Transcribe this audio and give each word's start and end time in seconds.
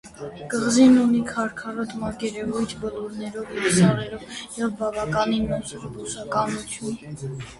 Կղզին 0.51 0.95
ունի 1.01 1.19
քարքարոտ 1.31 1.91
մակերևույթ՝ 2.03 2.73
բլուրներով 2.85 3.53
և 3.59 3.67
սարերով, 3.77 4.25
և 4.61 4.73
բավականին 4.81 5.47
նոսր 5.55 5.87
բուսականություն։ 5.99 7.39